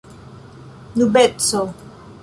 nubeco 0.95 1.59